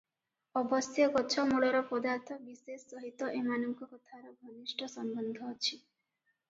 ଅବଶ୍ୟ 0.61 1.05
ଗଛମୂଳର 1.17 1.81
ପଦାର୍ଥ 1.91 2.39
ବିଶେଷ 2.47 2.81
ସହିତ 2.95 3.31
ଏମାନଙ୍କ 3.41 3.91
କଥାର 3.93 4.35
ଘନିଷ୍ଠ 4.35 4.93
ସମ୍ବନ୍ଧ 4.99 5.55
ଅଛି। 5.55 5.81